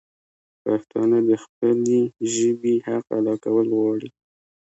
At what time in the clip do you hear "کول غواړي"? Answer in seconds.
3.45-4.09